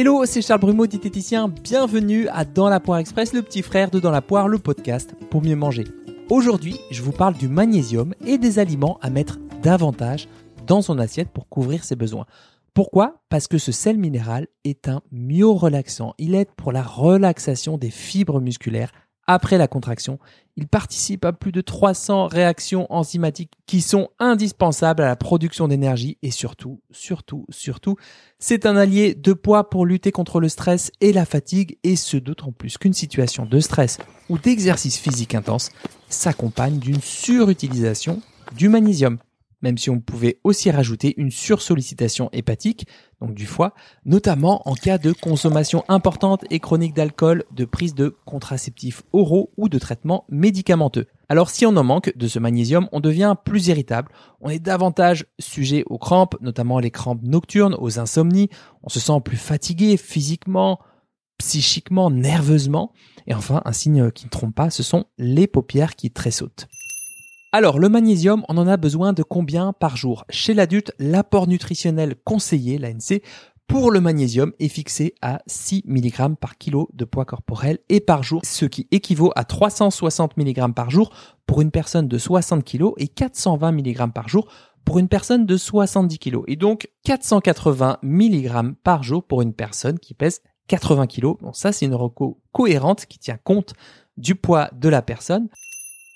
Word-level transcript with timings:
Hello, 0.00 0.24
c'est 0.26 0.42
Charles 0.42 0.60
Brumeau, 0.60 0.86
diététicien. 0.86 1.48
Bienvenue 1.48 2.28
à 2.28 2.44
Dans 2.44 2.68
la 2.68 2.78
Poire 2.78 3.00
Express, 3.00 3.32
le 3.32 3.42
petit 3.42 3.62
frère 3.62 3.90
de 3.90 3.98
Dans 3.98 4.12
la 4.12 4.22
Poire, 4.22 4.46
le 4.46 4.60
podcast 4.60 5.16
pour 5.28 5.42
mieux 5.42 5.56
manger. 5.56 5.88
Aujourd'hui, 6.30 6.78
je 6.92 7.02
vous 7.02 7.10
parle 7.10 7.34
du 7.34 7.48
magnésium 7.48 8.14
et 8.24 8.38
des 8.38 8.60
aliments 8.60 9.00
à 9.02 9.10
mettre 9.10 9.40
davantage 9.60 10.28
dans 10.68 10.82
son 10.82 11.00
assiette 11.00 11.30
pour 11.30 11.48
couvrir 11.48 11.82
ses 11.82 11.96
besoins. 11.96 12.26
Pourquoi? 12.74 13.24
Parce 13.28 13.48
que 13.48 13.58
ce 13.58 13.72
sel 13.72 13.98
minéral 13.98 14.46
est 14.62 14.86
un 14.86 15.02
myorelaxant. 15.10 16.14
Il 16.18 16.36
aide 16.36 16.52
pour 16.56 16.70
la 16.70 16.84
relaxation 16.84 17.76
des 17.76 17.90
fibres 17.90 18.40
musculaires 18.40 18.92
après 19.28 19.58
la 19.58 19.68
contraction. 19.68 20.18
Il 20.56 20.66
participe 20.66 21.24
à 21.24 21.32
plus 21.32 21.52
de 21.52 21.60
300 21.60 22.26
réactions 22.26 22.92
enzymatiques 22.92 23.52
qui 23.66 23.80
sont 23.80 24.08
indispensables 24.18 25.02
à 25.02 25.06
la 25.06 25.14
production 25.14 25.68
d'énergie 25.68 26.18
et 26.22 26.32
surtout, 26.32 26.80
surtout, 26.90 27.46
surtout, 27.50 27.96
c'est 28.40 28.66
un 28.66 28.74
allié 28.74 29.14
de 29.14 29.32
poids 29.34 29.70
pour 29.70 29.86
lutter 29.86 30.10
contre 30.10 30.40
le 30.40 30.48
stress 30.48 30.90
et 31.00 31.12
la 31.12 31.26
fatigue 31.26 31.78
et 31.84 31.94
ce 31.94 32.16
d'autant 32.16 32.50
plus 32.50 32.76
qu'une 32.76 32.94
situation 32.94 33.46
de 33.46 33.60
stress 33.60 33.98
ou 34.28 34.38
d'exercice 34.38 34.98
physique 34.98 35.36
intense 35.36 35.70
s'accompagne 36.08 36.78
d'une 36.78 37.00
surutilisation 37.00 38.20
du 38.56 38.68
magnésium 38.68 39.18
même 39.62 39.78
si 39.78 39.90
on 39.90 40.00
pouvait 40.00 40.40
aussi 40.44 40.70
rajouter 40.70 41.14
une 41.16 41.30
sursollicitation 41.30 42.28
hépatique, 42.32 42.86
donc 43.20 43.34
du 43.34 43.46
foie, 43.46 43.74
notamment 44.04 44.62
en 44.68 44.74
cas 44.74 44.98
de 44.98 45.12
consommation 45.12 45.84
importante 45.88 46.44
et 46.50 46.60
chronique 46.60 46.94
d'alcool, 46.94 47.44
de 47.50 47.64
prise 47.64 47.94
de 47.94 48.16
contraceptifs 48.24 49.02
oraux 49.12 49.50
ou 49.56 49.68
de 49.68 49.78
traitements 49.78 50.24
médicamenteux. 50.28 51.06
Alors 51.28 51.50
si 51.50 51.66
on 51.66 51.76
en 51.76 51.84
manque 51.84 52.16
de 52.16 52.28
ce 52.28 52.38
magnésium, 52.38 52.88
on 52.92 53.00
devient 53.00 53.34
plus 53.44 53.66
irritable, 53.68 54.12
on 54.40 54.50
est 54.50 54.60
davantage 54.60 55.26
sujet 55.38 55.82
aux 55.86 55.98
crampes, 55.98 56.36
notamment 56.40 56.78
les 56.78 56.90
crampes 56.90 57.22
nocturnes, 57.22 57.76
aux 57.78 57.98
insomnies, 57.98 58.48
on 58.82 58.88
se 58.88 59.00
sent 59.00 59.20
plus 59.24 59.36
fatigué 59.36 59.96
physiquement, 59.96 60.78
psychiquement, 61.38 62.10
nerveusement, 62.10 62.92
et 63.26 63.34
enfin 63.34 63.62
un 63.64 63.72
signe 63.72 64.10
qui 64.10 64.26
ne 64.26 64.30
trompe 64.30 64.54
pas, 64.54 64.70
ce 64.70 64.82
sont 64.82 65.06
les 65.18 65.46
paupières 65.46 65.96
qui 65.96 66.10
tressautent. 66.10 66.68
Alors, 67.50 67.78
le 67.78 67.88
magnésium, 67.88 68.44
on 68.50 68.58
en 68.58 68.66
a 68.66 68.76
besoin 68.76 69.14
de 69.14 69.22
combien 69.22 69.72
par 69.72 69.96
jour? 69.96 70.26
Chez 70.28 70.52
l'adulte, 70.52 70.92
l'apport 70.98 71.46
nutritionnel 71.46 72.14
conseillé, 72.22 72.76
l'ANC, 72.76 73.22
pour 73.66 73.90
le 73.90 74.02
magnésium 74.02 74.52
est 74.58 74.68
fixé 74.68 75.14
à 75.22 75.40
6 75.46 75.84
mg 75.86 76.36
par 76.36 76.58
kilo 76.58 76.90
de 76.92 77.06
poids 77.06 77.24
corporel 77.24 77.78
et 77.88 78.00
par 78.00 78.22
jour, 78.22 78.42
ce 78.44 78.66
qui 78.66 78.86
équivaut 78.90 79.32
à 79.34 79.44
360 79.44 80.36
mg 80.36 80.74
par 80.74 80.90
jour 80.90 81.08
pour 81.46 81.62
une 81.62 81.70
personne 81.70 82.06
de 82.06 82.18
60 82.18 82.64
kg 82.64 82.90
et 82.98 83.08
420 83.08 83.72
mg 83.72 84.12
par 84.12 84.28
jour 84.28 84.46
pour 84.84 84.98
une 84.98 85.08
personne 85.08 85.46
de 85.46 85.56
70 85.56 86.18
kg 86.18 86.40
et 86.48 86.56
donc 86.56 86.90
480 87.04 87.98
mg 88.02 88.74
par 88.84 89.02
jour 89.02 89.24
pour 89.24 89.40
une 89.40 89.54
personne 89.54 89.98
qui 89.98 90.12
pèse 90.12 90.42
80 90.66 91.06
kg. 91.06 91.38
Bon, 91.40 91.54
ça 91.54 91.72
c'est 91.72 91.86
une 91.86 91.94
reco 91.94 92.42
cohérente 92.52 93.06
qui 93.06 93.18
tient 93.18 93.38
compte 93.42 93.72
du 94.18 94.34
poids 94.34 94.68
de 94.74 94.90
la 94.90 95.00
personne. 95.00 95.48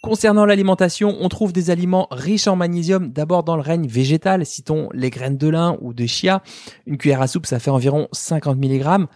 Concernant 0.00 0.44
l'alimentation, 0.44 1.16
on 1.20 1.28
trouve 1.28 1.52
des 1.52 1.70
aliments 1.70 2.06
riches 2.12 2.46
en 2.46 2.54
magnésium 2.54 3.10
d'abord 3.10 3.42
dans 3.42 3.56
le 3.56 3.62
règne 3.62 3.88
végétal, 3.88 4.46
citons 4.46 4.88
les 4.94 5.10
graines 5.10 5.36
de 5.36 5.48
lin 5.48 5.76
ou 5.80 5.92
de 5.92 6.06
chia. 6.06 6.40
Une 6.86 6.98
cuillère 6.98 7.20
à 7.20 7.26
soupe, 7.26 7.46
ça 7.46 7.58
fait 7.58 7.72
environ 7.72 8.06
50 8.12 8.58
mg. 8.58 9.06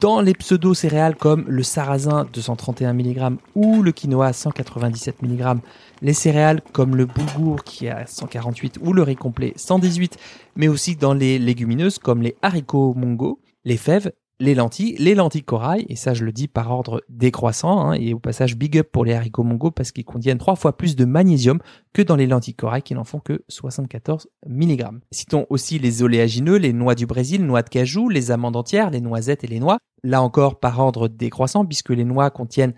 Dans 0.00 0.20
les 0.20 0.32
pseudo-céréales 0.32 1.14
comme 1.14 1.44
le 1.46 1.62
sarrasin 1.62 2.26
231 2.32 2.92
mg 2.94 3.36
ou 3.54 3.82
le 3.82 3.92
quinoa 3.92 4.32
197 4.32 5.22
mg, 5.22 5.60
les 6.02 6.14
céréales 6.14 6.60
comme 6.72 6.96
le 6.96 7.06
boulgour 7.06 7.62
qui 7.62 7.86
est 7.86 7.90
à 7.90 8.06
148 8.06 8.80
ou 8.82 8.92
le 8.92 9.02
riz 9.02 9.16
complet 9.16 9.52
118, 9.54 10.16
mais 10.56 10.66
aussi 10.66 10.96
dans 10.96 11.14
les 11.14 11.38
légumineuses 11.38 12.00
comme 12.00 12.22
les 12.22 12.34
haricots 12.42 12.94
mongo, 12.96 13.38
les 13.64 13.76
fèves 13.76 14.10
les 14.38 14.54
lentilles, 14.54 14.96
les 14.98 15.14
lentilles 15.14 15.42
corail, 15.42 15.86
et 15.88 15.96
ça 15.96 16.12
je 16.12 16.24
le 16.24 16.32
dis 16.32 16.48
par 16.48 16.70
ordre 16.70 17.02
décroissant, 17.08 17.80
hein, 17.80 17.92
et 17.94 18.12
au 18.12 18.18
passage 18.18 18.56
big 18.56 18.78
up 18.78 18.88
pour 18.92 19.04
les 19.04 19.14
haricots 19.14 19.44
mongo 19.44 19.70
parce 19.70 19.92
qu'ils 19.92 20.04
contiennent 20.04 20.38
trois 20.38 20.56
fois 20.56 20.76
plus 20.76 20.94
de 20.94 21.04
magnésium 21.04 21.58
que 21.92 22.02
dans 22.02 22.16
les 22.16 22.26
lentilles 22.26 22.54
corail 22.54 22.82
qui 22.82 22.94
n'en 22.94 23.04
font 23.04 23.20
que 23.20 23.44
74 23.48 24.28
mg. 24.46 24.84
Citons 25.10 25.46
aussi 25.48 25.78
les 25.78 26.02
oléagineux, 26.02 26.56
les 26.56 26.72
noix 26.72 26.94
du 26.94 27.06
Brésil, 27.06 27.46
noix 27.46 27.62
de 27.62 27.70
cajou, 27.70 28.08
les 28.08 28.30
amandes 28.30 28.56
entières, 28.56 28.90
les 28.90 29.00
noisettes 29.00 29.44
et 29.44 29.48
les 29.48 29.60
noix, 29.60 29.78
là 30.02 30.22
encore 30.22 30.60
par 30.60 30.78
ordre 30.80 31.08
décroissant 31.08 31.64
puisque 31.64 31.90
les 31.90 32.04
noix 32.04 32.30
contiennent 32.30 32.74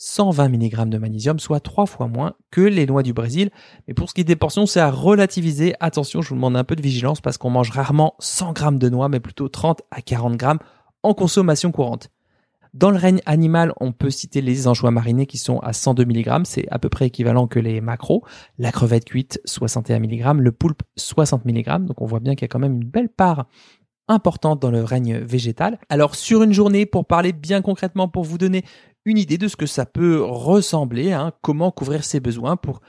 120 0.00 0.48
mg 0.48 0.88
de 0.88 0.96
magnésium, 0.96 1.38
soit 1.38 1.60
trois 1.60 1.84
fois 1.84 2.08
moins 2.08 2.32
que 2.50 2.62
les 2.62 2.86
noix 2.86 3.02
du 3.02 3.12
Brésil. 3.12 3.50
Mais 3.86 3.92
pour 3.92 4.08
ce 4.08 4.14
qui 4.14 4.22
est 4.22 4.24
des 4.24 4.34
portions, 4.34 4.64
c'est 4.64 4.80
à 4.80 4.90
relativiser. 4.90 5.74
Attention, 5.78 6.22
je 6.22 6.30
vous 6.30 6.36
demande 6.36 6.56
un 6.56 6.64
peu 6.64 6.74
de 6.74 6.80
vigilance 6.80 7.20
parce 7.20 7.36
qu'on 7.36 7.50
mange 7.50 7.70
rarement 7.70 8.14
100 8.18 8.54
g 8.54 8.64
de 8.78 8.88
noix, 8.88 9.10
mais 9.10 9.20
plutôt 9.20 9.50
30 9.50 9.82
à 9.90 10.00
40 10.00 10.40
g 10.40 10.46
en 11.02 11.14
consommation 11.14 11.72
courante. 11.72 12.10
Dans 12.72 12.90
le 12.92 12.98
règne 12.98 13.20
animal, 13.26 13.72
on 13.80 13.90
peut 13.90 14.10
citer 14.10 14.40
les 14.40 14.68
anchois 14.68 14.92
marinés 14.92 15.26
qui 15.26 15.38
sont 15.38 15.58
à 15.58 15.72
102 15.72 16.04
mg, 16.04 16.42
c'est 16.44 16.68
à 16.70 16.78
peu 16.78 16.88
près 16.88 17.06
équivalent 17.06 17.48
que 17.48 17.58
les 17.58 17.80
macros. 17.80 18.22
La 18.58 18.70
crevette 18.70 19.06
cuite, 19.06 19.40
61 19.44 19.98
mg, 19.98 20.38
le 20.38 20.52
poulpe, 20.52 20.82
60 20.96 21.44
mg. 21.44 21.86
Donc 21.86 22.00
on 22.00 22.06
voit 22.06 22.20
bien 22.20 22.36
qu'il 22.36 22.42
y 22.42 22.44
a 22.44 22.48
quand 22.48 22.60
même 22.60 22.74
une 22.74 22.88
belle 22.88 23.08
part 23.08 23.46
importante 24.06 24.60
dans 24.60 24.70
le 24.70 24.84
règne 24.84 25.18
végétal. 25.18 25.78
Alors 25.88 26.14
sur 26.14 26.44
une 26.44 26.52
journée, 26.52 26.86
pour 26.86 27.06
parler 27.06 27.32
bien 27.32 27.60
concrètement, 27.60 28.08
pour 28.08 28.22
vous 28.22 28.38
donner 28.38 28.64
une 29.04 29.18
idée 29.18 29.38
de 29.38 29.48
ce 29.48 29.56
que 29.56 29.66
ça 29.66 29.84
peut 29.84 30.22
ressembler, 30.22 31.12
hein, 31.12 31.32
comment 31.42 31.72
couvrir 31.72 32.04
ses 32.04 32.20
besoins 32.20 32.56
pour 32.56 32.80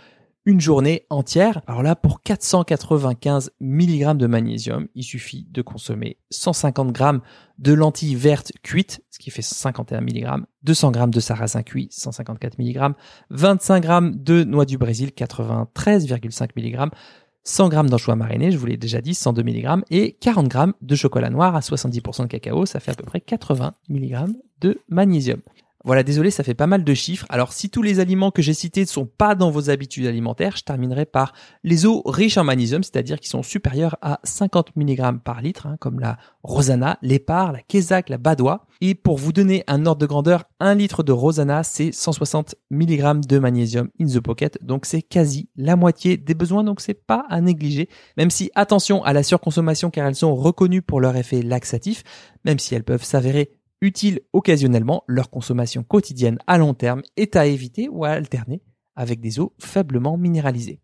une 0.45 0.59
journée 0.59 1.05
entière. 1.09 1.61
Alors 1.67 1.83
là, 1.83 1.95
pour 1.95 2.21
495 2.21 3.51
mg 3.59 4.17
de 4.17 4.27
magnésium, 4.27 4.87
il 4.95 5.03
suffit 5.03 5.47
de 5.51 5.61
consommer 5.61 6.17
150 6.31 6.95
g 6.95 7.03
de 7.59 7.73
lentilles 7.73 8.15
vertes 8.15 8.51
cuites, 8.63 9.03
ce 9.11 9.19
qui 9.19 9.29
fait 9.29 9.43
51 9.43 10.01
mg, 10.01 10.43
200 10.63 10.93
g 10.93 10.99
de 11.07 11.19
sarrasin 11.19 11.61
cuit, 11.61 11.89
154 11.91 12.57
mg, 12.57 12.93
25 13.29 13.83
g 13.83 13.99
de 14.15 14.43
noix 14.43 14.65
du 14.65 14.77
Brésil, 14.77 15.11
93,5 15.15 16.49
mg, 16.55 16.91
100 17.43 17.71
g 17.71 17.89
d'anchois 17.89 18.15
marinés, 18.15 18.51
je 18.51 18.57
vous 18.57 18.65
l'ai 18.65 18.77
déjà 18.77 19.01
dit, 19.01 19.13
102 19.13 19.43
mg, 19.43 19.83
et 19.91 20.13
40 20.13 20.51
g 20.51 20.59
de 20.81 20.95
chocolat 20.95 21.29
noir 21.29 21.55
à 21.55 21.59
70% 21.59 22.23
de 22.23 22.27
cacao, 22.27 22.65
ça 22.65 22.79
fait 22.79 22.91
à 22.91 22.95
peu 22.95 23.03
près 23.03 23.21
80 23.21 23.73
mg 23.89 24.27
de 24.59 24.79
magnésium. 24.89 25.41
Voilà, 25.83 26.03
désolé, 26.03 26.29
ça 26.29 26.43
fait 26.43 26.53
pas 26.53 26.67
mal 26.67 26.83
de 26.83 26.93
chiffres. 26.93 27.25
Alors 27.29 27.53
si 27.53 27.69
tous 27.71 27.81
les 27.81 27.99
aliments 27.99 28.29
que 28.29 28.43
j'ai 28.43 28.53
cités 28.53 28.81
ne 28.81 28.85
sont 28.85 29.07
pas 29.07 29.33
dans 29.33 29.49
vos 29.49 29.71
habitudes 29.71 30.05
alimentaires, 30.05 30.55
je 30.55 30.63
terminerai 30.63 31.05
par 31.05 31.33
les 31.63 31.87
eaux 31.87 32.03
riches 32.05 32.37
en 32.37 32.43
magnésium, 32.43 32.83
c'est-à-dire 32.83 33.19
qui 33.19 33.29
sont 33.29 33.41
supérieures 33.41 33.97
à 34.01 34.19
50 34.23 34.75
mg 34.75 35.19
par 35.23 35.41
litre, 35.41 35.65
hein, 35.65 35.77
comme 35.79 35.99
la 35.99 36.17
Rosana, 36.43 36.99
l'Épar, 37.01 37.51
la 37.51 37.61
Kézak, 37.61 38.09
la 38.09 38.19
Badois. 38.19 38.67
Et 38.79 38.93
pour 38.93 39.17
vous 39.17 39.33
donner 39.33 39.63
un 39.67 39.85
ordre 39.85 40.01
de 40.01 40.05
grandeur, 40.05 40.43
un 40.59 40.75
litre 40.75 41.01
de 41.01 41.11
Rosana, 41.11 41.63
c'est 41.63 41.91
160 41.91 42.55
mg 42.69 43.25
de 43.25 43.39
magnésium 43.39 43.89
in 43.99 44.05
the 44.05 44.19
pocket, 44.19 44.63
donc 44.63 44.85
c'est 44.85 45.01
quasi 45.01 45.49
la 45.55 45.75
moitié 45.75 46.17
des 46.17 46.35
besoins, 46.35 46.63
donc 46.63 46.81
c'est 46.81 46.93
pas 46.93 47.25
à 47.29 47.41
négliger. 47.41 47.89
Même 48.17 48.29
si 48.29 48.51
attention 48.53 49.03
à 49.03 49.13
la 49.13 49.23
surconsommation 49.23 49.89
car 49.89 50.07
elles 50.07 50.15
sont 50.15 50.35
reconnues 50.35 50.81
pour 50.83 50.99
leur 50.99 51.15
effet 51.15 51.41
laxatif, 51.41 52.03
même 52.45 52.59
si 52.59 52.75
elles 52.75 52.83
peuvent 52.83 53.03
s'avérer 53.03 53.60
Utile 53.81 54.21
occasionnellement, 54.31 55.03
leur 55.07 55.31
consommation 55.31 55.83
quotidienne 55.83 56.37
à 56.45 56.59
long 56.59 56.75
terme 56.75 57.01
est 57.17 57.35
à 57.35 57.47
éviter 57.47 57.89
ou 57.89 58.05
à 58.05 58.09
alterner 58.09 58.61
avec 58.95 59.19
des 59.19 59.39
eaux 59.39 59.53
faiblement 59.59 60.17
minéralisées. 60.17 60.79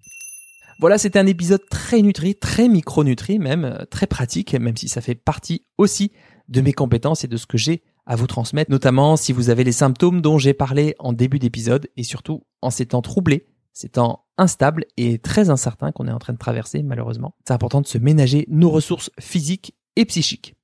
Voilà, 0.80 0.97
c'était 0.97 1.19
un 1.19 1.28
épisode 1.28 1.62
très 1.69 2.02
nutri, 2.02 2.35
très 2.35 2.68
micronutri 2.68 3.40
même, 3.40 3.66
euh, 3.66 3.85
très 3.85 4.08
pratique, 4.08 4.53
même 4.53 4.78
si 4.78 4.88
ça 4.88 5.02
fait 5.02 5.16
partie 5.16 5.66
aussi 5.78 6.12
de 6.50 6.62
mes 6.62 6.74
compétences 6.74 7.24
et 7.24 7.28
de 7.28 7.38
ce 7.38 7.46
que 7.46 7.58
j'ai 7.58 7.84
à 8.06 8.16
vous 8.16 8.28
transmettre, 8.28 8.72
notamment 8.72 9.16
si 9.16 9.31
vous 9.31 9.50
avez 9.50 9.64
les 9.64 9.72
symptômes 9.72 10.22
dont 10.22 10.38
j'ai 10.38 10.53
parlé 10.53 10.96
en 10.97 11.14
début 11.14 11.40
d'épisode 11.40 11.90
et 11.97 12.03
surtout 12.03 12.44
en 12.62 12.69
ces 12.69 12.85
temps 12.88 13.02
troublés, 13.02 13.47
ces 13.74 13.90
temps 13.90 14.25
instables 14.38 14.85
et 14.97 15.19
très 15.19 15.50
incertains 15.50 15.91
qu'on 15.91 16.08
est 16.08 16.12
en 16.12 16.19
train 16.19 16.34
de 16.34 16.38
traverser 16.38 16.84
malheureusement. 16.84 17.35
C'est 17.46 17.53
important 17.53 17.81
de 17.81 17.88
se 17.88 17.97
ménager 17.97 18.46
nos 18.49 18.70
ressources 18.70 19.11
physiques 19.20 19.76
et 19.96 20.05
psychiques. 20.05 20.57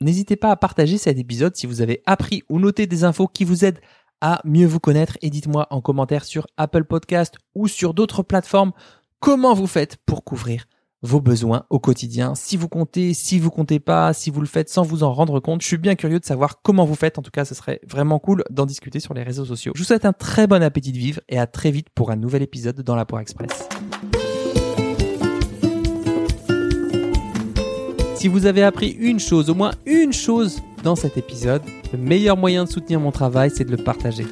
N'hésitez 0.00 0.36
pas 0.36 0.50
à 0.50 0.56
partager 0.56 0.98
cet 0.98 1.18
épisode 1.18 1.56
si 1.56 1.66
vous 1.66 1.80
avez 1.80 2.02
appris 2.06 2.42
ou 2.48 2.58
noté 2.58 2.86
des 2.86 3.04
infos 3.04 3.28
qui 3.28 3.44
vous 3.44 3.64
aident 3.64 3.80
à 4.20 4.40
mieux 4.44 4.66
vous 4.66 4.80
connaître 4.80 5.18
et 5.22 5.30
dites-moi 5.30 5.66
en 5.70 5.80
commentaire 5.80 6.24
sur 6.24 6.46
Apple 6.56 6.84
Podcast 6.84 7.36
ou 7.54 7.68
sur 7.68 7.94
d'autres 7.94 8.22
plateformes 8.22 8.72
comment 9.20 9.54
vous 9.54 9.66
faites 9.66 9.96
pour 10.06 10.24
couvrir 10.24 10.66
vos 11.02 11.20
besoins 11.20 11.64
au 11.70 11.78
quotidien. 11.78 12.34
Si 12.34 12.56
vous 12.56 12.68
comptez, 12.68 13.14
si 13.14 13.38
vous 13.38 13.50
comptez 13.50 13.78
pas, 13.78 14.12
si 14.12 14.30
vous 14.30 14.40
le 14.40 14.46
faites 14.46 14.68
sans 14.68 14.82
vous 14.82 15.02
en 15.02 15.12
rendre 15.12 15.40
compte, 15.40 15.62
je 15.62 15.66
suis 15.66 15.76
bien 15.76 15.94
curieux 15.94 16.18
de 16.18 16.24
savoir 16.24 16.62
comment 16.62 16.84
vous 16.84 16.94
faites. 16.94 17.18
En 17.18 17.22
tout 17.22 17.30
cas, 17.30 17.44
ce 17.44 17.54
serait 17.54 17.80
vraiment 17.88 18.18
cool 18.18 18.44
d'en 18.50 18.66
discuter 18.66 19.00
sur 19.00 19.14
les 19.14 19.22
réseaux 19.22 19.44
sociaux. 19.44 19.72
Je 19.74 19.80
vous 19.80 19.86
souhaite 19.86 20.04
un 20.04 20.12
très 20.12 20.46
bon 20.46 20.62
appétit 20.62 20.92
de 20.92 20.98
vivre 20.98 21.20
et 21.28 21.38
à 21.38 21.46
très 21.46 21.70
vite 21.70 21.88
pour 21.94 22.10
un 22.10 22.16
nouvel 22.16 22.42
épisode 22.42 22.80
dans 22.82 22.96
la 22.96 23.04
Poire 23.04 23.20
Express. 23.20 23.68
Si 28.18 28.28
vous 28.28 28.46
avez 28.46 28.62
appris 28.62 28.96
une 28.98 29.20
chose, 29.20 29.50
au 29.50 29.54
moins 29.54 29.72
une 29.84 30.12
chose 30.12 30.62
dans 30.82 30.96
cet 30.96 31.18
épisode, 31.18 31.60
le 31.92 31.98
meilleur 31.98 32.38
moyen 32.38 32.64
de 32.64 32.70
soutenir 32.70 32.98
mon 32.98 33.12
travail, 33.12 33.50
c'est 33.54 33.64
de 33.64 33.70
le 33.70 33.76
partager. 33.76 34.24